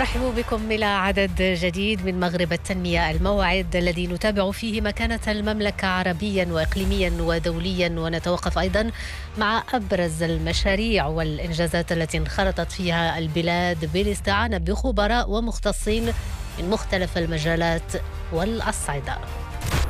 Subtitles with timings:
[0.00, 6.48] أرحب بكم إلى عدد جديد من مغرب التنمية الموعد الذي نتابع فيه مكانة المملكة عربيا
[6.50, 7.88] وإقليميا ودوليا.
[7.88, 8.90] ونتوقف أيضا
[9.38, 16.12] مع أبرز المشاريع والإنجازات التي انخرطت فيها البلاد بالاستعانة بخبراء ومختصين
[16.58, 17.92] من مختلف المجالات
[18.32, 19.18] والأصعدة.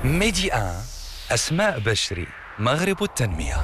[0.04, 0.50] ميدي
[1.30, 2.26] أسماء بشري
[2.58, 3.56] مغرب التنمية.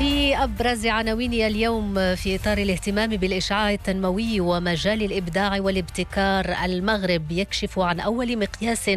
[0.00, 8.00] في أبرز عناوين اليوم في إطار الاهتمام بالإشعاع التنموي ومجال الإبداع والابتكار المغرب يكشف عن
[8.00, 8.90] أول مقياس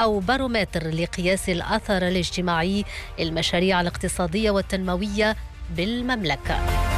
[0.00, 2.84] أو بارومتر لقياس الأثر الاجتماعي
[3.18, 5.36] للمشاريع الاقتصادية والتنموية
[5.76, 6.91] بالمملكة.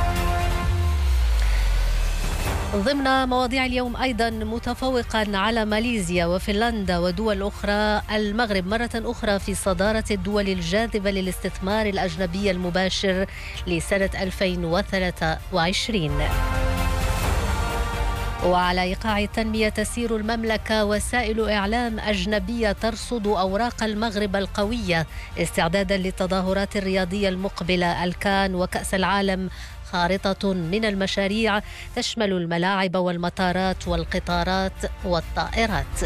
[2.74, 8.66] ضمن مواضيع اليوم أيضا متفوقا على ماليزيا وفنلندا ودول أخرى المغرب.
[8.66, 13.26] مرة أخرى في صدارة الدول الجاذبة للاستثمار الأجنبي المباشر
[13.66, 16.22] لسنة 2023
[18.44, 25.06] وعلى إيقاع التنمية تسير المملكة وسائل إعلام أجنبية ترصد أوراق المغرب القوية
[25.38, 28.04] استعدادا للتظاهرات الرياضية المقبلة.
[28.04, 29.50] الكان وكأس العالم
[29.94, 31.60] خارطة من المشاريع
[31.96, 34.72] تشمل الملاعب والمطارات والقطارات
[35.04, 36.00] والطائرات.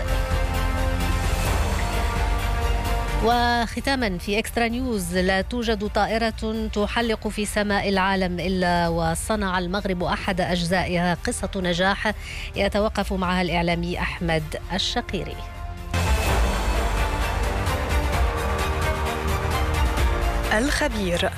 [3.25, 10.41] وختاما في اكسترا نيوز لا توجد طائرة تحلق في سماء العالم إلا وصنع المغرب أحد
[10.41, 12.13] أجزائها قصة نجاح
[12.57, 14.43] يتوقف معها الإعلامي أحمد
[14.73, 15.37] الشقيري.
[20.53, 21.31] الخبير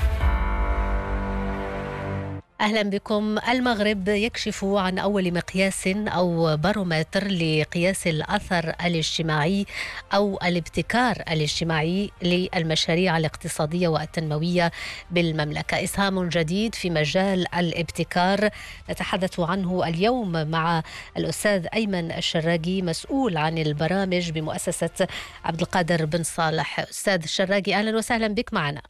[2.61, 3.39] أهلا بكم.
[3.49, 9.67] المغرب يكشف عن أول مقياس أو بارومتر لقياس الأثر الاجتماعي
[10.15, 14.71] أو الابتكار الاجتماعي للمشاريع الاقتصادية والتنموية
[15.11, 15.85] بالمملكة.
[15.85, 18.49] إسهام جديد في مجال الابتكار.
[18.91, 20.83] نتحدث عنه اليوم مع
[21.17, 25.07] الأستاذ أيمن الشراقي مسؤول عن البرامج بمؤسسة
[25.45, 26.81] عبد القادر بن صالح.
[26.81, 28.83] أستاذ الشراقي أهلا وسهلا بك معنا.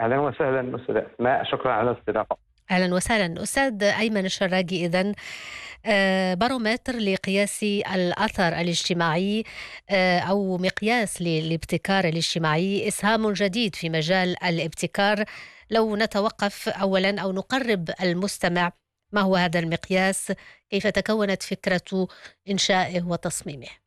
[0.00, 1.44] أهلا وسهلا أستاذ أسماء.
[1.44, 2.51] شكرا على الاستضافة.
[2.72, 3.42] أهلا وسهلا.
[3.42, 5.12] أستاذ أيمن الشراقي اذا
[6.34, 9.44] بارومتر لقياس الأثر الاجتماعي
[10.28, 15.24] أو مقياس للابتكار الاجتماعي إسهام جديد في مجال الابتكار.
[15.70, 18.72] لو نتوقف اولا أو نقرب المستمع
[19.12, 20.32] ما هو هذا المقياس؟
[20.70, 22.08] كيف تكونت فكرة
[22.50, 23.81] إنشائه وتصميمه؟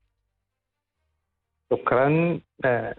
[1.73, 2.39] شكرا.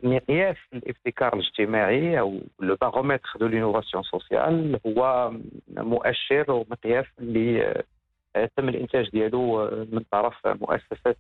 [0.03, 5.33] مقياس الابتكار الاجتماعي أو le baromètre de l'innovation sociale هو
[5.77, 7.83] مؤشر ومقياس اللي
[8.57, 11.15] تم الإنتاج ديالو من طرف مؤسسة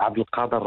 [0.00, 0.64] عبد القادر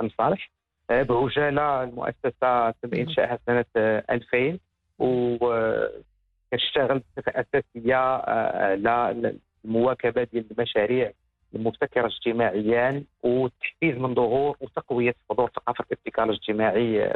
[0.00, 0.50] بن صالح.
[0.88, 4.58] بعجاله المؤسسة تم إنشائها سنة 2000
[4.98, 9.34] وكتشتغل بصفة أساسية على
[9.64, 11.12] المواكبة ديال المشاريع
[11.56, 17.08] المبتكرة اجتماعيا والتحفيز من ظهور وتقوية حضور ثقافة الابتكار الاجتماعي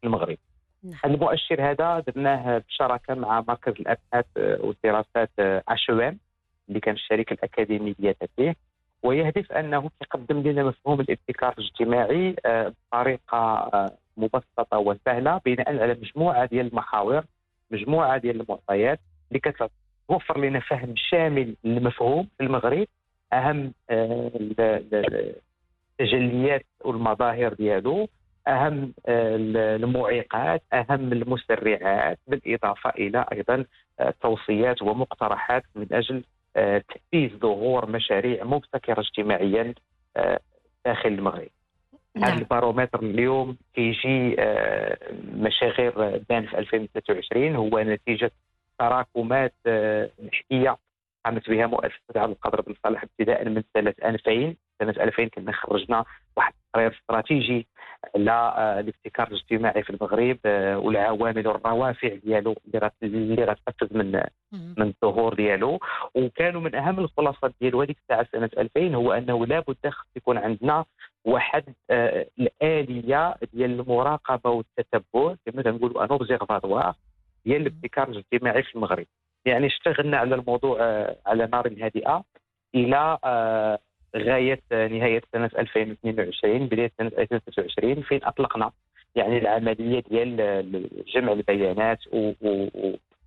[0.00, 0.38] في المغرب.
[0.84, 1.00] نعم.
[1.04, 5.30] المؤشر هذا درناه بشراكة مع مركز الأبحاث والدراسات
[5.68, 6.18] عشوام
[6.68, 8.54] اللي كان الشركة الأكاديمية فيه
[9.02, 13.70] ويهدف أنه يقدم لنا مفهوم الابتكار الاجتماعي بطريقة
[14.16, 17.24] مبسطة وسهلة بناء على مجموعة ديال المحاور
[17.70, 22.86] مجموعة ديال المعطيات اللي كتوفر لنا فهم شامل للمفهوم في المغرب.
[23.32, 23.72] أهم
[26.00, 28.08] التجليات والمظاهر ديالو
[28.48, 33.64] أهم المعيقات أهم المسرعات بالإضافة إلى أيضا
[34.20, 36.24] توصيات ومقترحات من أجل
[36.88, 39.74] تحفيز ظهور مشاريع مبتكرة اجتماعيا
[40.84, 41.48] داخل المغرب
[42.16, 42.30] نعم.
[42.30, 44.36] هذا البارومتر اليوم كيجي
[45.34, 48.30] مشاغير بان في 2023 هو نتيجة
[48.78, 49.54] تراكمات
[50.24, 50.76] نحكيه
[51.24, 56.04] قامت بها مؤسسة عبد القادر بن صالح ابتداء من سنة 2000 سنة 2000 كنا خرجنا
[56.36, 57.66] واحد التقرير استراتيجي
[58.16, 60.38] على الابتكار الاجتماعي في المغرب
[60.84, 62.56] والعوامل والروافع ديالو
[63.02, 64.22] اللي غتحفز من
[64.52, 65.78] من الظهور ديالو.
[66.14, 70.84] وكانوا من أهم الخلاصات ديالو هذيك الساعة سنة 2000 هو أنه لابد خص يكون عندنا
[71.24, 71.64] واحد
[72.40, 76.94] الآلية ديال المراقبة والتتبع كما تنقولوا ان اوبزيرفاتوار
[77.44, 79.06] ديال الابتكار الاجتماعي في المغرب.
[79.44, 80.78] يعني اشتغلنا على الموضوع
[81.26, 82.24] على نار هادئه
[82.74, 83.18] إلى
[84.16, 88.70] غاية نهاية سنة 2022 بداية سنة 2023 فين أطلقنا
[89.14, 90.36] يعني العملية ديال
[91.14, 91.98] جمع البيانات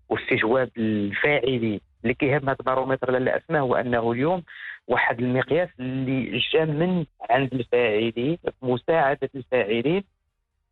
[0.09, 4.43] واستجواب الفاعلين اللي كيهم هذا البارومتر لالا اسماء هو أنه اليوم
[4.87, 10.03] واحد المقياس اللي جا من عند الفاعلين مساعدة الفاعلين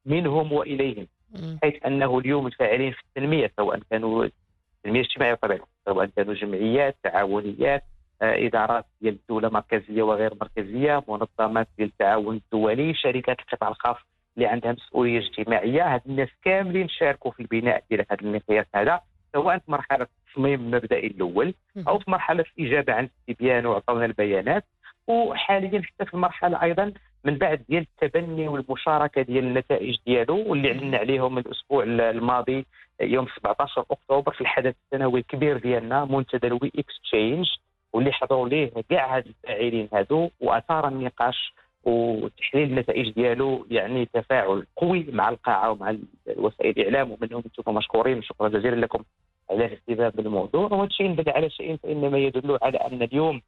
[0.05, 1.07] منهم وإليهم.
[1.63, 4.27] حيث أنه اليوم الفاعلين في التنمية سواء كانوا
[4.85, 7.83] التنميه الاجتماعية طبعا سواء كانوا جمعيات تعاونيات
[8.21, 13.97] آه، إدارات ديال الدولة مركزية وغير مركزية منظمات ديال التعاون الدولي شركات القطاع الخاص
[14.37, 15.93] اللي عندها مسؤولية اجتماعية.
[15.93, 19.01] هاد الناس كاملين شاركوا في البناء ديال هذا المقياس هذا
[19.33, 21.53] سواء في مرحلة التصميم المبدئي الأول
[21.87, 24.65] أو في مرحلة الإجابة عن الاستبيان وعطونا البيانات.
[25.07, 30.97] وحاليا حتى في المرحلة أيضا من بعد ديال التبني والمشاركة ديال النتائج ديالو واللي علنا
[30.97, 32.65] عليهم الأسبوع الماضي
[33.01, 37.47] يوم 17 أكتوبر في الحدث السنوي الكبير ديالنا منتدى ال We Exchange
[37.93, 41.53] واللي حضروا ليه كاع هاد الفاعلين هادو وأثار النقاش
[41.83, 45.95] وتحليل النتائج ديالو يعني تفاعل قوي مع القاعة ومع
[46.37, 49.03] وسائل الاعلام ومنهم أنتم مشكورين شكرا جزيلا لكم
[49.49, 50.61] على الاهتمام بالموضوع.
[50.71, 53.41] وهذا الشيء ان على شيء فإنما يدل على أن اليوم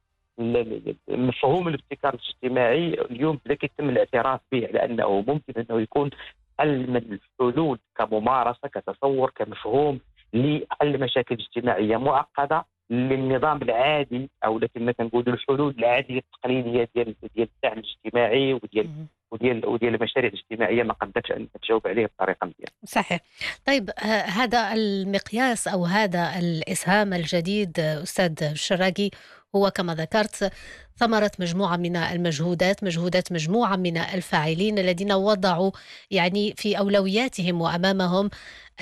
[1.08, 6.10] مفهوم الابتكار الاجتماعي اليوم بدا كيتم الاعتراف به على أنه ممكن أنه يكون
[6.58, 10.00] حل من الحلول كممارسة كتصور كمفهوم
[10.32, 12.64] لحل مشاكل اجتماعية معقدة.
[12.90, 18.88] للنظام العادي أو كما كنقولوا الحلول العادية التقليدية ديال ديال الدعم الاجتماعي وديال
[19.30, 22.72] وديال وديال المشاريع الاجتماعية ما قدرتش أن تجاوب عليه بطريقة مزيانه.
[22.84, 23.20] صحيح.
[23.66, 23.90] طيب
[24.26, 29.10] هذا المقياس أو هذا الإسهام الجديد أستاذ الشراقي
[29.56, 30.52] هو كما ذكرت
[30.96, 35.70] ثمرة مجموعة من المجهودات مجهودات مجموعة من الفاعلين الذين وضعوا
[36.10, 38.30] يعني في أولوياتهم وأمامهم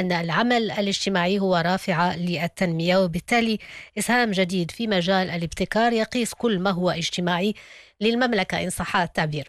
[0.00, 3.58] أن العمل الاجتماعي هو رافعة للتنمية وبالتالي
[3.98, 7.54] إسهام جديد في مجال الابتكار يقيس كل ما هو اجتماعي
[8.00, 9.48] للمملكة إن صح التعبير.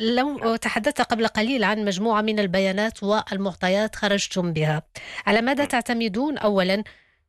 [0.00, 4.82] لو تحدثت قبل قليل عن مجموعة من البيانات والمعطيات خرجتم بها.
[5.26, 6.84] على ماذا تعتمدون؟ أولا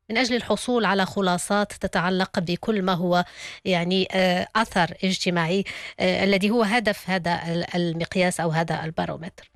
[0.09, 3.25] من أجل الحصول على خلاصات تتعلق بكل ما هو
[3.65, 4.07] يعني
[4.55, 5.63] أثر اجتماعي
[5.99, 9.50] الذي هو هدف هذا المقياس أو هذا البارومتر.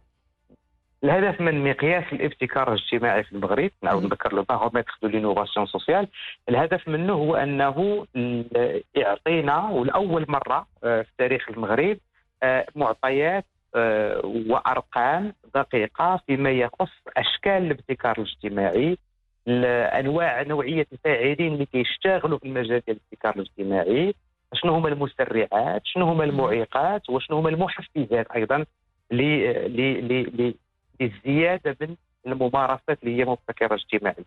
[1.05, 6.07] الهدف من مقياس الابتكار الاجتماعي في المغرب نعاود نذكر le baromètre de l'innovation sociale.
[6.49, 8.05] الهدف منه هو أنه
[8.95, 11.97] يعطينا ولاول مرة آه، في تاريخ المغرب
[12.75, 13.45] معطيات
[14.23, 18.97] وأرقام دقيقة فيما يخص أشكال الابتكار الاجتماعي
[19.47, 24.15] انواع نوعية الفاعلين اللي كيشتغلوا في المجال ديال الابتكار الاجتماعي
[24.53, 28.65] شنو هما المسرعات شنو هما المعيقات وشنو هما المحفزات أيضا
[31.01, 31.95] للزياده من
[32.27, 34.25] الممارسات اللي هي مبتكرة اجتماعية.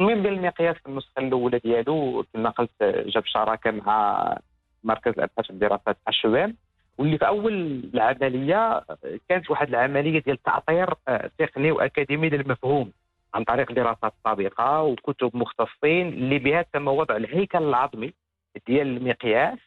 [0.00, 4.36] المهم ديال المقياس في النسخة الأولى ديالو كما قلت جاب شراكة مع
[4.84, 6.56] مركز الابحاث والدراسات الشوام
[6.98, 8.84] واللي في أول العملية
[9.28, 12.92] كانت واحد العملية ديال تعطير آه، تقني وأكاديمي للمفهوم
[13.34, 18.14] عن طريق دراسات سابقة وكتب مختصين اللي بها تم وضع الهيكل العظمي
[18.66, 19.58] ديال المقياس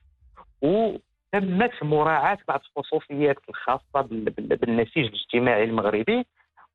[1.33, 4.01] وتمت مراعاة بعض الخصوصيات الخاصة
[4.37, 6.25] بالنسيج الاجتماعي المغربي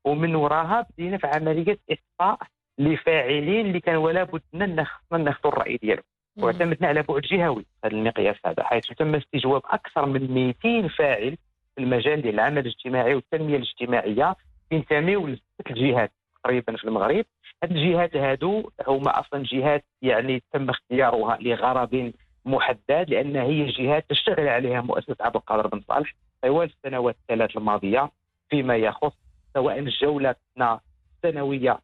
[0.05, 6.03] ومن وراها بدينا في عملية إخفاء لفاعلين اللي كان ولا بد خصنا ناخذوا الرأي ديالهم.
[6.37, 11.37] واعتمدنا على بعد جهوي هذا المقياس هذا حيث تم استجواب أكثر من 200 فاعل
[11.75, 14.35] في المجال ديال العمل الاجتماعي والتنمية الاجتماعية
[14.71, 16.11] ينتميوا لست الجهات
[16.43, 17.25] تقريبا في المغرب.
[17.63, 22.13] هذه الجهات هادو هما أصلا جهات يعني تم اختيارها لغرض
[22.47, 28.11] محدد لأن هي جهات تشتغل عليها مؤسسة عبد القادر بن صالح طوال السنوات الثلاث الماضية
[28.49, 29.13] فيما يخص
[29.53, 30.79] سواء جولتنا
[31.15, 31.79] السنوية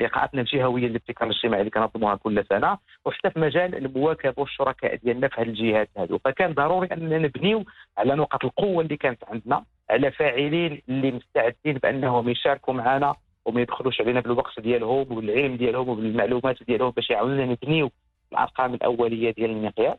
[0.00, 5.40] لقاءاتنا الجهوية للابتكار الاجتماعي اللي كنظموها كل سنة وحتى في مجال المواكبه والشركاء ديالنا في
[5.40, 6.18] هذه الجهات هذو.
[6.18, 7.64] فكان ضروري أننا نبنيو
[7.98, 13.14] على نقاط القوة اللي كانت عندنا على فاعلين اللي مستعدين بأنهم يشاركوا معنا
[13.44, 17.90] وما يدخلوش علينا بالوقت ديالهم وبالعلم ديالهم وبالمعلومات ديالهم باش يعاونونا نبنيو
[18.34, 19.98] الأرقام الأولية ديال المقياس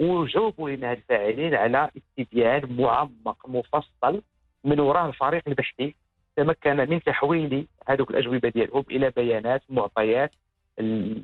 [0.00, 4.22] وجاوبوا لنا الفاعلين على استبيان معمق مفصل
[4.64, 5.94] من وراء الفريق البحثي.
[6.36, 10.30] تمكن من تحويل هذوك الأجوبة ديالهم إلى بيانات معطيات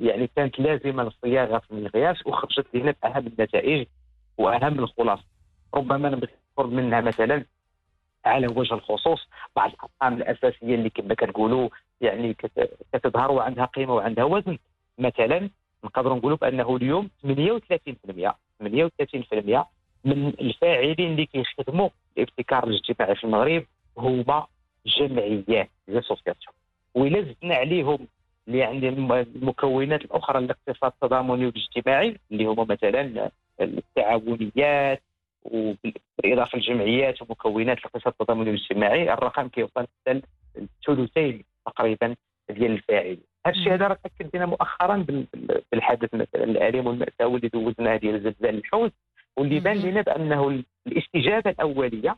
[0.01, 3.87] يعني كانت لازمة للصياغة في المقياس وخرجت لنا باهم النتائج
[4.37, 5.19] وأهم الخلاص
[5.73, 7.45] ربما نذكر منها مثلا
[8.25, 11.69] على وجه الخصوص بعض الأرقام الأساسية اللي كما كنقولوا
[12.01, 12.33] يعني
[12.93, 14.57] كتظهر وعندها قيمة وعندها وزن.
[14.97, 15.49] مثلا
[15.83, 17.27] نقدروا نقولوا بأنه اليوم 38%
[18.63, 19.65] 38%
[20.05, 23.65] من الفاعلين اللي كيخدموا الابتكار الاجتماعي في المغرب
[23.97, 24.47] هما
[24.85, 26.55] جمعيات لاسوسياسيون
[26.95, 28.07] وإلا زدنا عليهم
[28.47, 33.31] يعني المكونات الأخرى للاقتصاد التضامني والاجتماعي اللي هما مثلا
[33.61, 35.01] التعاونيات
[35.43, 40.21] وبالإضافة للجمعيات ومكونات الاقتصاد التضامني الاجتماعي الرقم كيوصل حتى
[40.57, 42.15] الثلثين تقريبا
[42.49, 43.21] ديال الفاعلين.
[43.47, 45.05] هذا الشيء هذا راه تأكد لنا مؤخرا
[45.71, 48.93] بالحدث مثلا الأليم والماساوي اللي دوزناه ديال زلزال الحوت
[49.37, 52.17] واللي بان لنا بأنه الاستجابة الأولية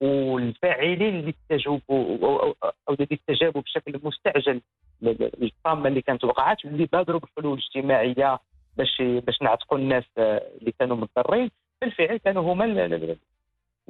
[0.00, 2.18] والفاعلين اللي استجابوا
[2.88, 4.60] أو اللي استجابوا بشكل مستعجل
[5.02, 8.38] للطامة اللي كانت وقعت واللي بادروا بحلول اجتماعية
[8.76, 11.50] باش باش نعتقوا الناس اللي كانوا مضطرين.
[11.80, 12.64] بالفعل كانوا هما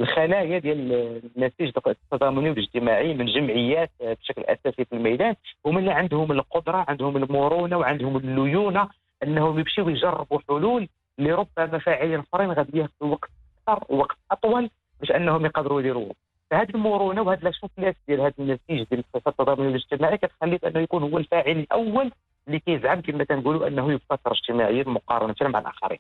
[0.00, 0.92] الخلايا ديال
[1.36, 5.34] النسيج التضامني والاجتماعي من جمعيات بشكل أساسي في الميدان
[5.66, 8.88] هما اللي عندهم القدرة عندهم المرونة وعندهم الليونة
[9.22, 13.30] أنهم يمشيو يجربوا حلول اللي ربما فاعلين آخرين غادي ياخذوا وقت
[13.68, 14.70] أكثر ووقت أطول
[15.00, 16.12] باش أنهم يقدروا يديروهم
[16.50, 21.50] فهذه المرونة وهذا الشوفلاس ديال هذا النسيج ديال التضامن الاجتماعي كتخلي بأنه يكون هو الفاعل
[21.50, 22.10] الأول
[22.46, 25.98] اللي كيزعم كما تنقولوا أنه يبتكر اجتماعيا مقارنة مع الآخرين.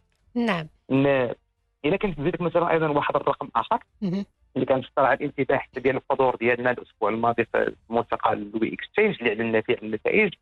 [0.90, 1.28] نعم.
[1.84, 3.78] إلا كنت نزيدك مثلا أيضا واحد الرقم آخر
[4.56, 9.42] اللي كان الانتباه حتى ديال الحضور ديالنا الأسبوع الماضي في الملتقى ل We Exchange اللي
[9.44, 10.34] اعلنا فيه عن النتائج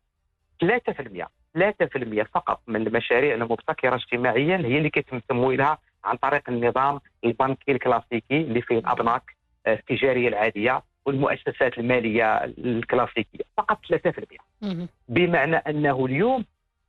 [0.63, 7.71] 3% 3% فقط من المشاريع المبتكرة اجتماعيا هي اللي كيتم تمويلها عن طريق النظام البنكي
[7.71, 13.43] الكلاسيكي اللي فيه الأبناك آه، التجارية العادية والمؤسسات المالية الكلاسيكية.
[13.57, 16.45] فقط 3% بمعنى أنه اليوم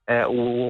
[0.08, 0.26] آه،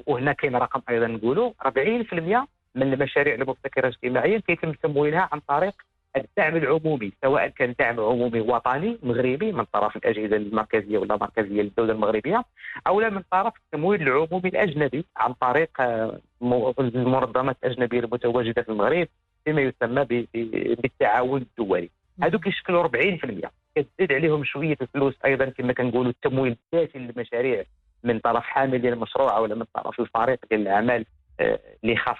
[0.07, 5.75] وهنا كاين رقم أيضا نقولوا 40% من المشاريع المبتكرة اجتماعيا كيتم تمويلها عن طريق
[6.17, 11.93] الدعم العمومي سواء كان دعم عمومي وطني مغربي من طرف الأجهزة المركزية ولا مركزية للدولة
[11.93, 12.45] المغربية
[12.87, 19.09] أو لا من طرف التمويل العمومي الأجنبي عن طريق آه، المنظمات الاجنبيه المتواجدة في المغرب
[19.45, 21.91] فيما يسمى بالتعاون الدولي.
[22.23, 27.65] هذو كيشكلوا 40% كتزيد عليهم شوية الفلوس أيضا كما كنقولوا التمويل الذاتي للمشاريع
[28.05, 31.05] من طرف حامل المشروع ولا من طرف الفريق ديال الاعمال
[31.41, 32.17] اللي خاص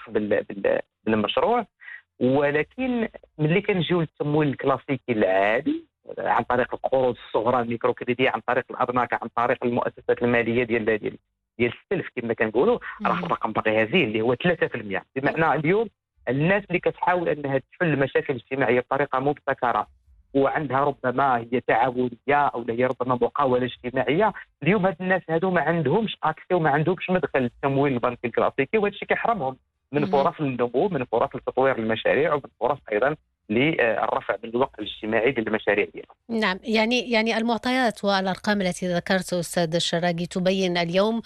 [1.05, 1.65] بالمشروع.
[2.19, 5.85] ولكن ملي كنجيو للتمويل الكلاسيكي العادي
[6.17, 11.17] عن طريق القروض الصغرى الميكرو كريدي عن طريق الأبناك عن طريق المؤسسات المالية ديال ديال
[11.59, 15.89] ديال السلف كما كنقولوا راه الرقم باقي هزيل اللي هو 3% بمعنى اليوم
[16.29, 19.87] الناس اللي كتحاول أنها تحل المشاكل الاجتماعيه بطريقة مبتكرة
[20.33, 26.17] وعندها ربما هي تعاونية أو هي ربما مقاولة اجتماعية اليوم هاد الناس هادو ما عندهمش
[26.23, 29.57] اكسي وما عندهمش مدخل للتمويل البنكي الكلاسيكي وهذا الشيء كيحرمهم
[29.91, 33.15] من فرص النمو من فرص لتطوير المشاريع ومن فرص أيضا
[33.49, 36.41] للرفع من الوقت الاجتماعي للمشاريع ديالهم.
[36.41, 41.21] نعم يعني يعني المعطيات والأرقام التي ذكرت أستاذ الشراقي تبين اليوم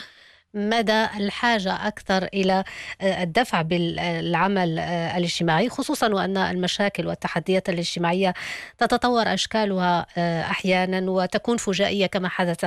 [0.54, 2.64] مدى الحاجة أكثر إلى
[3.02, 8.34] آه، الدفع بالعمل آه، الاجتماعي خصوصا وأن المشاكل والتحديات الاجتماعية
[8.78, 12.66] تتطور أشكالها آه، أحيانا وتكون فجائية كما حدث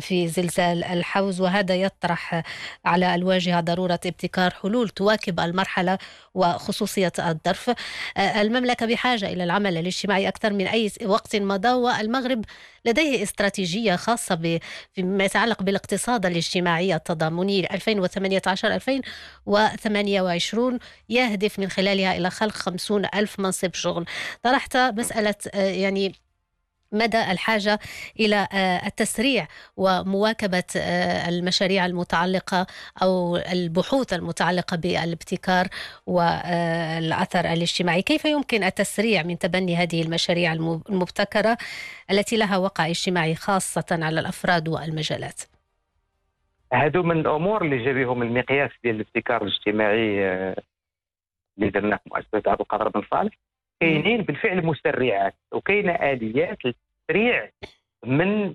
[0.00, 2.42] في زلزال الحوز وهذا يطرح
[2.84, 5.98] على الواجهة ضرورة ابتكار حلول تواكب المرحلة
[6.34, 7.74] وخصوصية الظرف.
[8.18, 12.44] المملكة بحاجة إلى العمل الاجتماعي أكثر من أي وقت مضى والمغرب
[12.84, 14.60] لديه استراتيجية خاصة
[14.92, 23.74] فيما يتعلق بالاقتصاد الاجتماعي التضامني 2018 2028 يهدف من خلالها إلى خلق 50 ألف منصب
[23.74, 24.04] شغل.
[24.42, 26.14] طرحت مسألة آه، يعني
[26.94, 27.78] مدى الحاجة
[28.20, 29.46] إلى آه، التسريع
[29.76, 32.66] ومواكبة آه، المشاريع المتعلقة
[33.02, 35.66] أو البحوث المتعلقة بالابتكار
[36.06, 41.56] والاثر الاجتماعي، كيف يمكن التسريع من تبني هذه المشاريع المبتكرة
[42.10, 45.40] التي لها وقع اجتماعي خاصة على الأفراد والمجالات؟
[46.72, 50.56] هادو من الأمور اللي جا بهم المقياس ديال الابتكار الاجتماعي آه،
[51.58, 53.38] اللي درناه في مؤسسه عبد القادر بن صالح
[53.84, 57.50] كاينين بالفعل مسرعات وكاينة آليات للتسريع
[58.06, 58.54] من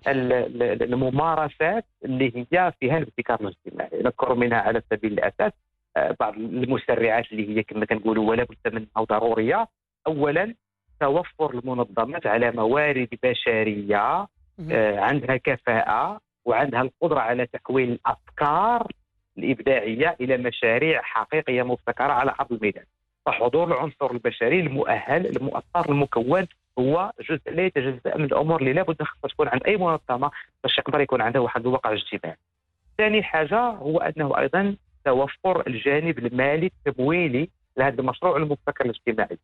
[0.82, 3.90] الممارسات اللي هي فيها الابتكار الاجتماعي.
[4.04, 5.52] نذكر منها على سبيل الأساس
[5.98, 9.68] آه، بعض المسرعات اللي هي كما كنقولوا ولا بد منها ضروريه
[10.08, 10.56] اولا
[11.00, 14.28] توفر المنظمات على موارد بشرية
[14.72, 18.92] آه، عندها كفاءة وعندها القدرة على تحويل الأفكار
[19.38, 22.86] الإبداعية إلى مشاريع حقيقية مبتكرة على أرض الميدان.
[23.30, 26.48] فحضور العنصر البشري المؤهل المؤثر المكون
[26.80, 30.32] هو جزء لا يتجزأ من الأمور اللي لابد خصها تكون عند أي منظمة
[30.64, 32.38] باش يقدر يكون عندها واحد الواقع اجتماعي.
[32.98, 39.38] ثاني حاجة هو أنه أيضا توفر الجانب المالي التمويلي لهذا المشروع المبتكر الاجتماعي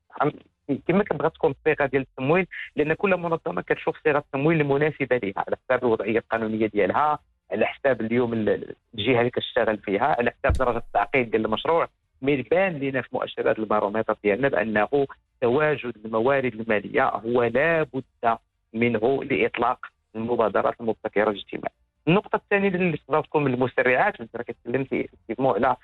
[0.87, 5.57] كما كتبغى تكون الصيغه ديال التمويل لأن كل منظمة كتشوف صيغة التمويل المناسبة لها على
[5.65, 7.19] حساب الوضعية القانونية ديالها
[7.51, 11.87] على حساب اليوم الجهة اللي كتشتغل فيها على حساب درجة التعقيد ديال المشروع
[12.21, 15.07] بان لنا في مؤشرات البارومتر ديالنا بأنه
[15.41, 18.37] تواجد الموارد المالية هو لا بد
[18.73, 21.85] منه لإطلاق المبادرات المبتكرة الاجتماعية.
[22.07, 22.97] النقطة الثانية اللي
[23.39, 25.07] من المسرعات انت كتكلم في
[25.39, 25.75] على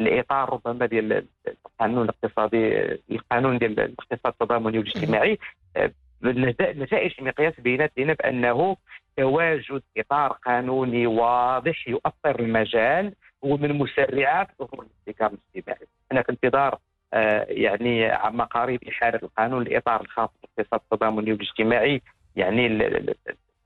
[0.00, 5.38] الإطار ربما ديال القانون الاقتصادي القانون ديال الاقتصاد التضامني والاجتماعي.
[6.22, 8.76] نتائج المقياس بينات لنا بانه
[9.16, 13.12] تواجد إطار قانوني واضح يؤطر المجال
[13.44, 16.78] هو من مسرعات ظهور الابتكار الاجتماعي أنا في انتظار
[17.14, 22.02] آه، يعني عما قريب احاله القانون الاطار الخاص بالاقتصاد التضامني والاجتماعي
[22.36, 22.68] يعني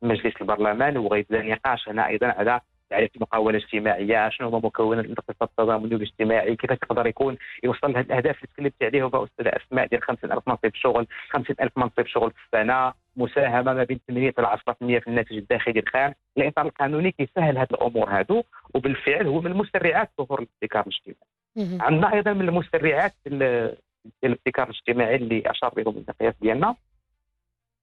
[0.02, 2.61] مجلس البرلمان وغيبدا نقاش هنا أيضا على
[2.91, 8.37] تعريف المقاولة الاجتماعية شنو هما مكونات الاقتصاد التضامني والاجتماعي كيف يقدر يكون يوصل لهذه الأهداف
[8.37, 13.73] اللي تكلمت عليها؟ أستاذ أسماء ديال 50000 منصب شغل 50000 منصب شغل في السنة مساهمة
[13.73, 16.15] ما بين 8 إلى 10% في الناتج الداخلي الخام.
[16.39, 18.43] الإطار القانوني كيسهل هذه الأمور هذو
[18.75, 21.31] وبالفعل هو من مسرعات ظهور الابتكار الاجتماعي.
[21.81, 23.15] عندنا أيضا من المسرعات
[24.25, 26.75] الابتكار الاجتماعي اللي أشار بهم المقياس ديالنا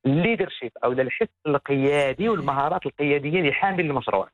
[0.06, 4.30] الليدرشيب أو الحس القيادي والمهارات القيادية لحامل المشروع.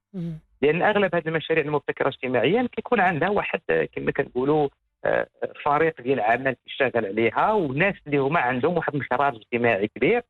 [0.63, 3.59] لأن أغلب هذه المشاريع المبتكرة اجتماعيا كيكون عندها واحد
[3.95, 4.69] كما كنقولوا
[5.05, 5.27] آه،
[5.65, 10.21] فريق ديال العمل كيشتغل عليها وناس اللي هما عندهم واحد الانخراط اجتماعي كبير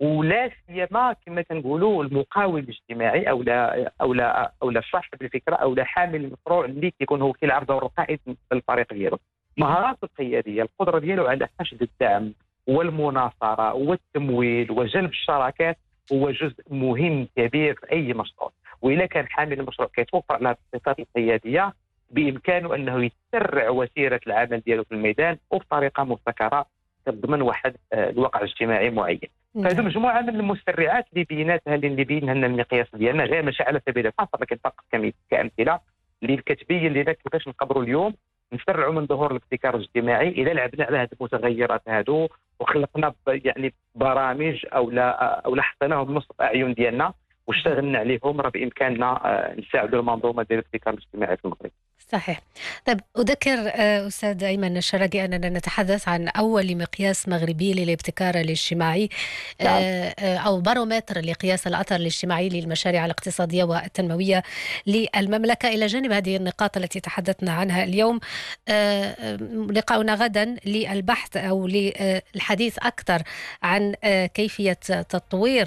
[0.00, 5.74] ولا سيما كما كنقولوا المقاول الاجتماعي أو لا أو لا أو لا صاحب الفكرة أو
[5.74, 8.20] لا حامل المشروع اللي كيكون هو كيلعب دور القائد
[8.52, 9.18] الفريق ديالو.
[9.56, 12.32] مهارات القياديه القدرة ديالو على حشد الدعم
[12.66, 15.78] والمناصرة والتمويل وجلب الشراكات
[16.12, 18.52] هو جزء مهم كبير في أي مشروع.
[18.82, 21.74] واذا كان حامل المشروع كيتوفر على الصفات القيادية
[22.10, 26.66] بإمكانه أنه يسرع وسيره العمل ديالو في الميدان وبطريقة مبتكرة
[27.06, 29.86] تضمن واحد آه، الواقع اجتماعي معين فهذو نعم.
[29.86, 34.40] مجموعة من المسرعات اللي بيناتها اللي بينها لنا المقياس ديالنا غير ماشي على سبيل الحصر
[34.40, 34.84] لكن فقط
[35.30, 35.80] كأمثلة
[36.22, 38.14] اللي كتبين لنا كيفاش نقدروا اليوم
[38.52, 42.28] نسرعوا من ظهور الابتكار الاجتماعي إذا لعبنا على هذه المتغيرات هذو
[42.60, 47.12] وخلقنا يعني برامج أو لا أو لا حطيناهم أعين ديالنا
[47.46, 51.70] واشتغلنا عليهم راه بإمكاننا آه، نساعدوا المنظومة ديال الابتكار الاجتماعي في المغرب.
[52.12, 52.40] صحيح
[52.86, 59.08] طيب أذكر آه، أستاذ أيمن الشرقي أننا نتحدث عن أول مقياس مغربي للابتكار الاجتماعي
[59.64, 59.82] نعم.
[59.82, 64.42] آه، أو بارومتر لقياس الأثر الاجتماعي للمشاريع الاقتصادية والتنموية
[64.86, 68.20] للمملكة إلى جانب هذه النقاط التي تحدثنا عنها اليوم
[69.70, 73.22] لقاؤنا غدا للبحث أو للحديث أكثر
[73.62, 73.94] عن
[74.34, 74.72] كيفية
[75.08, 75.66] تطوير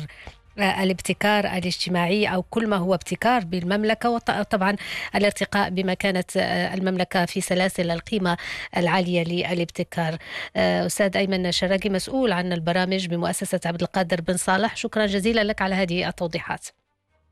[0.59, 4.75] الابتكار الاجتماعي أو كل ما هو ابتكار بالمملكة وطبعا
[5.15, 8.37] الارتقاء بمكانة آه، المملكة في سلاسل القيمة
[8.77, 10.17] العالية للابتكار.
[10.55, 15.61] آه، أستاذ أيمن شراقي مسؤول عن البرامج بمؤسسة عبد القادر بن صالح شكرا جزيلا لك
[15.61, 16.67] على هذه التوضيحات.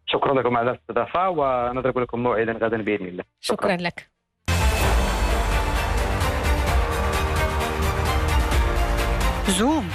[0.06, 3.24] شكرا لكم على الاستضافة ونضرب لكم موعدا غدا بإذن الله.
[3.42, 4.10] شكرا, شكرا لك.
[9.48, 9.90] زوم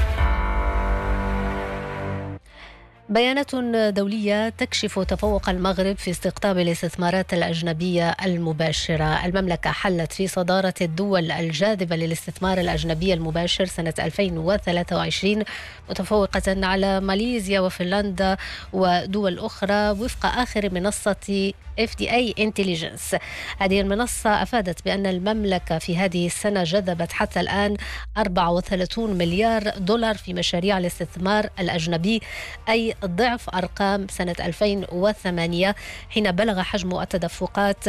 [3.12, 3.54] بيانات
[3.94, 9.26] دولية تكشف تفوق المغرب في استقطاب الاستثمارات الأجنبية المباشرة.
[9.26, 15.44] المملكة حلت في صدارة الدول الجاذبة للاستثمار الأجنبي المباشر سنة 2023
[15.90, 18.36] متفوقة على ماليزيا وفنلندا
[18.72, 23.18] ودول أخرى وفق آخر منصة FDA Intelligence.
[23.58, 27.76] هذه المنصة أفادت بأن المملكة في هذه السنة جذبت حتى الآن
[28.16, 32.22] 34 مليار دولار في مشاريع الاستثمار الأجنبي
[32.68, 35.74] أي ضعف أرقام سنة 2008
[36.10, 37.84] حين بلغ حجم التدفقات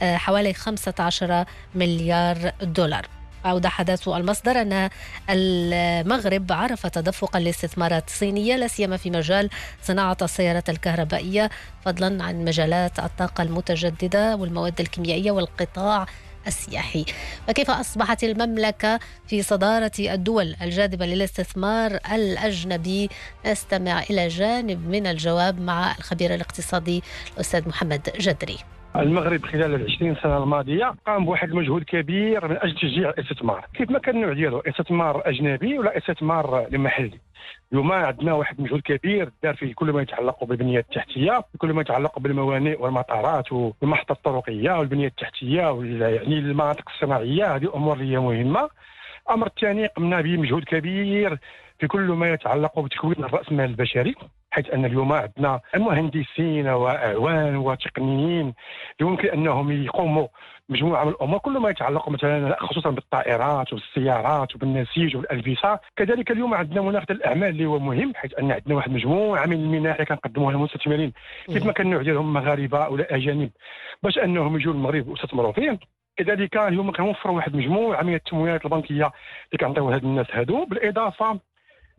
[0.00, 3.06] آه، حوالي 15 مليار دولار.
[3.46, 4.90] أوضح ذات المصدر أن
[5.30, 9.50] المغرب عرف تدفق الاستثمارات الصينية لا سيما في مجال
[9.82, 11.50] صناعة السيارات الكهربائية
[11.84, 16.06] فضلا عن مجالات الطاقة المتجددة والمواد الكيميائية والقطاع
[16.46, 17.04] السياحي
[17.46, 23.08] فكيف أصبحت المملكة في صدارة الدول الجاذبة للاستثمار الأجنبي؟
[23.46, 27.02] نستمع إلى جانب من الجواب مع الخبير الاقتصادي
[27.34, 28.58] الأستاذ محمد جدري.
[28.96, 33.90] المغرب خلال ال 20 سنة الماضية قام بواحد المجهود كبير من أجل تشجيع الاستثمار كيف
[33.90, 37.20] ما كان النوع ديالو استثمار أجنبي ولا استثمار محلي
[37.72, 42.18] اليوم عندنا واحد المجهود كبير دار في كل ما يتعلق بالبنية التحتية كل ما يتعلق
[42.18, 45.60] بالموانئ والمطارات والمحطة الطرقية والبنية التحتية
[46.00, 47.56] يعني المناطق الصناعية.
[47.56, 48.68] هذه أمور اللي هي مهمة.
[49.28, 51.38] الامر الثاني قمنا بمجهود كبير
[51.78, 54.14] في كل ما يتعلق بتكوين الرأس البشري.
[54.54, 58.54] حيث أن اليوم عندنا مهندسين وأعوان وتقنيين
[59.00, 60.26] يمكن أنهم يقوموا
[60.68, 65.78] مجموعة من الأمور كل ما يتعلق مثلا خصوصا بالطائرات والسيارات وبالنسيج والألبسة.
[65.96, 69.94] كذلك اليوم عندنا مناخ الأعمال اللي هو مهم حيث أن عندنا واحد مجموعة من المناح
[69.94, 71.12] اللي كنقدموها للمستثمرين
[71.46, 73.50] كيف ما كان النوع ديالهم مغاربة أو أجانب.
[74.02, 75.78] باش أنهم يجوا للمغرب ويستثمروا فيه
[76.16, 79.06] كذلك اليوم كنوفروا واحد مجموعة من التمويلات البنكية
[79.46, 80.64] اللي كنعطيو هاد الناس هادو.
[80.64, 81.40] بالإضافة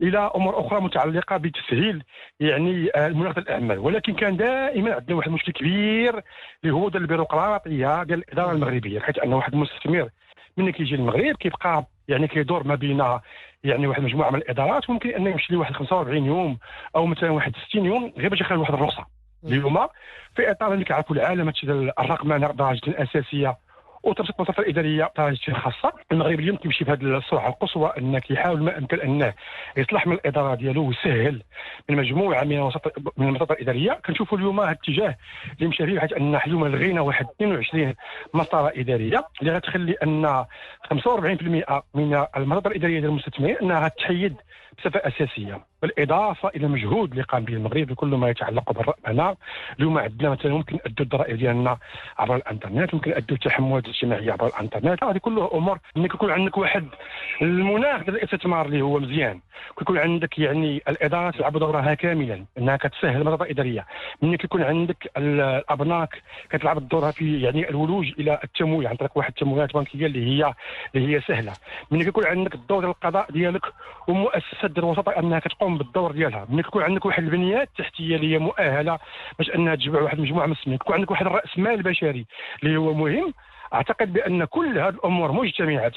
[0.02, 2.02] إلى أمور أخرى متعلقة بتسهيل
[2.40, 6.22] يعني مناقشه الاعمال ولكن كان دائما عندنا واحد المشكل كبير
[6.62, 9.00] اللي هو ديال البيروقراطية ديال الإدارة المغربية.
[9.00, 10.08] حيث أن واحد المستثمر
[10.56, 13.04] ملي كيجي للمغرب كيبقى يعني كيدور ما بين
[13.64, 16.58] يعني واحد المجموعه من الإدارات ممكن أنه يمشي لواحد 45 يوم
[16.96, 19.06] أو مثلا واحد 60 يوم غير باش يخلي واحد الرخصة.
[19.44, 19.86] اليوم
[20.36, 21.52] في إطار اللي كيعرفوا العالم
[21.98, 23.56] الرقمنة درجه اساسيه
[24.06, 25.92] وترشد المسافة الإدارية درجه خاصة.
[26.12, 29.34] المغرب اليوم كيمشي بهذه السرعة القصوى انه كيحاول ما أمكن انه
[29.76, 31.42] يصلح من الإدارة ديالو ويسهل
[31.88, 32.70] من مجموعه من
[33.16, 35.16] من المسافه الإدارية كنشوفوا اليوم هذا الاتجاه
[35.58, 37.94] اللي مشى فيه أن اليوم لغينا واحد 22
[38.34, 39.24] مسطرة إدارية.
[39.40, 40.44] اللي غتخلي أن
[40.94, 44.36] 45% من المسطره الإدارية ديال المستثمرين أنها غتحيد
[44.78, 45.60] بصفة أساسية.
[45.82, 49.36] بالاضافه إلى المجهود اللي قام به المغرب بكل ما يتعلق بالرقمنه
[49.78, 51.78] اليوم عندنا مثلا ممكن أدوا الضرائب ديالنا
[52.18, 55.04] عبر الإنترنت ممكن أدوا التحملات الاجتماعية عبر الإنترنت.
[55.04, 56.88] هذه كلها أمور ملي كيكون عندك واحد
[57.42, 59.40] المناخ ديال الاستثمار اللي هو مزيان.
[59.78, 63.86] كيكون عندك يعني الإدارة تلعب دورها كاملا إنها كتسهل المنظومه الاداريه
[64.22, 69.74] ملي كيكون عندك الأبناك كتلعب دورها في يعني الولوج إلى التمويل عن طريق واحد التمويلات
[69.74, 70.54] بنكية اللي هي
[70.94, 71.52] اللي هي سهلة.
[71.90, 73.66] ملي كيكون عندك الدور ديال القضاء ديالك
[74.08, 76.46] ومؤسسات ديال الوسطاء أنها كتقوم بالدور ديالها.
[76.50, 78.98] ملي كيكون عندك واحد البنيات التحتيه اللي هي مؤهلة
[79.38, 82.26] باش أنها تجمع واحد المجموعه من المسلمين كيكون عندك واحد الرأس مال بشري
[82.62, 83.34] اللي هو مهم
[83.74, 85.92] أعتقد بأن كل هذه الأمور مجتمعة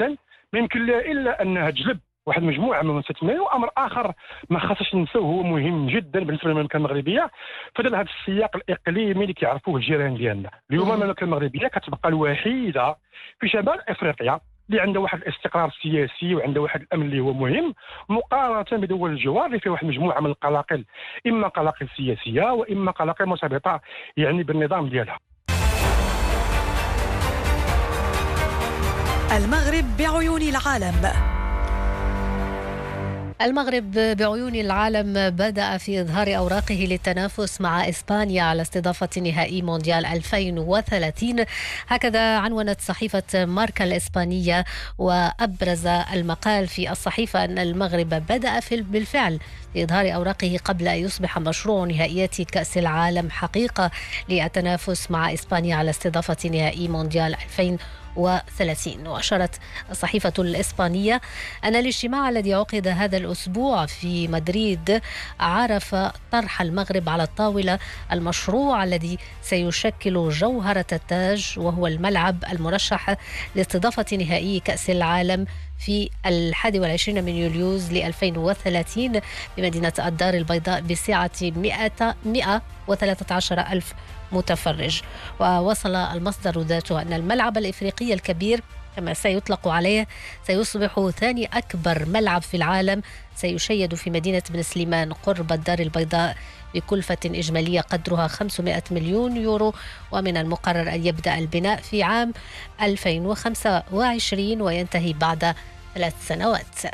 [0.54, 4.14] ما يمكن لها إلا أنها تجلب واحد المجموعة من المستثمرين وأمر آخر
[4.50, 7.32] ما خاصش ننساو هو مهم جدا بالنسبة للمملكة المغربية.
[7.76, 10.50] فدال هذا السياق الإقليمي اللي كيعرفوه الجيران ديالنا.
[10.72, 12.96] اليوم المملكة المغربية كتبقى الوحيدة
[13.40, 17.74] في شمال إفريقيا اللي عندها واحد الاستقرار السياسي وعندها واحد الأمن اللي هو مهم
[18.10, 20.86] مقارنة بدول الجوار اللي فيها واحد المجموعه من القلاقل.
[21.28, 23.82] إما قلاقل سياسية وإما قلاقل مرتبطة
[24.18, 25.20] يعني بالنظام ديالها.
[29.32, 31.12] المغرب بعيون العالم.
[33.42, 41.46] المغرب بعيون العالم بدأ في إظهار أوراقه للتنافس مع إسبانيا على استضافة نهائي مونديال 2030
[41.88, 44.66] هكذا عنونت صحيفة ماركا الإسبانية
[44.98, 49.40] وأبرز المقال في الصحيفة أن المغرب بدأ في بالفعل
[49.76, 53.92] لإظهار أوراقه قبل أن يصبح مشروع نهائيات كأس العالم حقيقة
[54.30, 59.60] للتنافس مع إسبانيا على استضافة نهائي مونديال 2030 وثلاثين وأشارت
[59.92, 61.22] الصحيفة الإسبانية
[61.64, 65.02] أن الاجتماع الذي عقد هذا الأسبوع في مدريد
[65.40, 65.96] عرف
[66.32, 67.80] طرح المغرب على الطاولة
[68.12, 73.16] المشروع الذي سيشكل جوهرة التاج وهو الملعب المرشح
[73.56, 75.46] لاستضافة نهائي كأس العالم
[75.80, 79.22] في الحادي والعشرين من يوليوز ل 2030
[79.58, 83.94] بمدينة الدار البيضاء بسعة 100 113 ألف
[84.32, 85.02] متفرج.
[85.40, 88.62] ووصل المصدر ذاته أن الملعب الإفريقي الكبير
[88.96, 90.08] كما سيطلق عليه
[90.48, 93.02] سيصبح ثاني أكبر ملعب في العالم
[93.36, 96.36] سيشيد في مدينة بن سليمان قرب الدار البيضاء
[96.74, 99.74] بكلفة إجمالية قدرها 500 مليون يورو
[100.12, 102.34] ومن المقرر أن يبدأ البناء في عام
[102.82, 105.56] 2025 وينتهي بعد
[105.96, 106.86] ثلاث سنوات.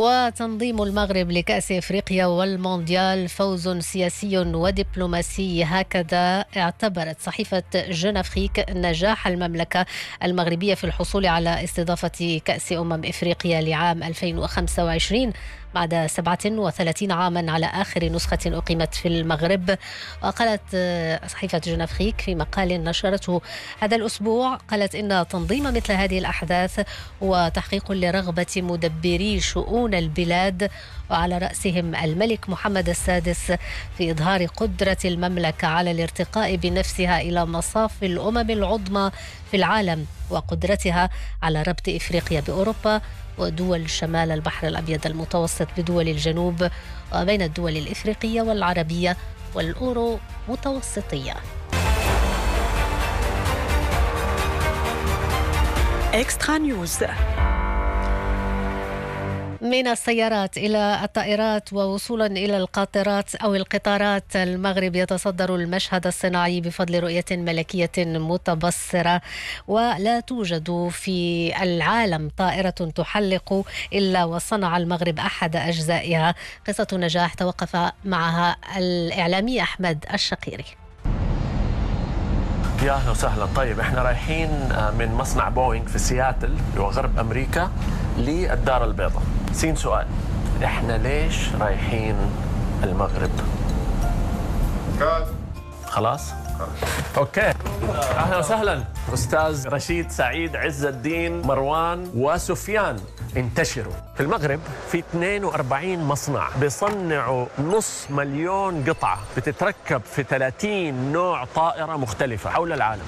[0.00, 5.64] وتنظيم المغرب لكأس إفريقيا والمونديال فوز سياسي ودبلوماسي.
[5.64, 9.86] هكذا اعتبرت صحيفة جنافريك نجاح المملكة
[10.24, 15.32] المغربية في الحصول على استضافة كأس أمم إفريقيا لعام 2025
[15.74, 19.78] بعد 37 عاما على آخر نسخة أقيمت في المغرب.
[20.22, 23.40] وقالت آه، صحيفة جنافريك في مقال نشرته
[23.80, 26.86] هذا الأسبوع قالت إن تنظيم مثل هذه الأحداث
[27.22, 30.70] هو تحقيق لرغبة مدبري شؤون البلاد
[31.10, 33.52] وعلى رأسهم الملك محمد السادس
[33.98, 39.10] في إظهار قدرة المملكة على الارتقاء بنفسها إلى مصاف الأمم العظمى
[39.50, 41.10] في العالم وقدرتها
[41.42, 43.00] على ربط إفريقيا بأوروبا
[43.40, 46.68] ودول شمال البحر الأبيض المتوسط بدول الجنوب
[47.14, 49.16] وبين الدول الإفريقية والعربية
[49.54, 51.34] والأورو متوسطية.
[56.14, 56.98] إكسترا نيوز
[59.60, 64.36] من السيارات إلى الطائرات ووصولا إلى القاطرات أو القطارات.
[64.36, 69.20] المغرب يتصدر المشهد الصناعي بفضل رؤية ملكية متبصرة
[69.68, 76.34] ولا توجد في العالم طائرة تحلق إلا وصنع المغرب أحد أجزائها.
[76.68, 80.79] قصة نجاح توقف معها الإعلامي أحمد الشقيري.
[82.82, 83.46] يا أهلا وسهلا.
[83.56, 87.70] طيب إحنا رايحين آه، من مصنع بوينغ في سياتل اللي هو غرب أمريكا
[88.18, 89.22] للدار البيضاء.
[89.52, 90.06] سين سؤال
[90.64, 92.16] إحنا ليش رايحين
[92.82, 93.30] المغرب؟
[95.86, 96.30] خلاص؟
[97.16, 97.52] أوكي.
[98.16, 98.84] أهلا وسهلا.
[99.14, 102.96] أستاذ رشيد سعيد عز الدين مروان وسفيان
[103.36, 103.92] انتشروا.
[104.20, 112.50] في المغرب في 42 مصنع بيصنعوا نص مليون قطعة بتتركب في 30 نوع طائرة مختلفة
[112.50, 113.02] حول العالم.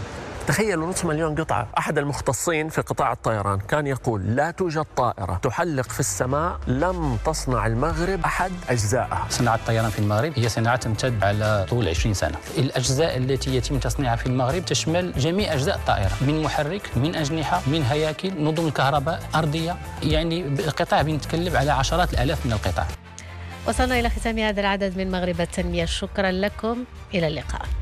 [0.46, 1.68] تخيلوا نصف مليون قطعة.
[1.78, 7.66] أحد المختصين في قطاع الطيران كان يقول لا توجد طائرة تحلق في السماء لم تصنع
[7.66, 9.26] المغرب أحد أجزائها.
[9.31, 12.38] صناعة الطيران في المغرب هي صناعة تمتد على طول 20 سنة.
[12.59, 17.83] الأجزاء التي يتم تصنيعها في المغرب تشمل جميع أجزاء الطائرة من محرك من أجنحة من
[17.83, 19.76] هياكل نظم الكهرباء أرضية.
[20.02, 22.85] يعني قطاع بنتكلم على عشرات الآلاف من القطع
[23.68, 25.85] وصلنا إلى ختام هذا العدد من مغرب التنمية.
[25.85, 26.85] شكرا لكم.
[27.14, 27.82] إلى اللقاء.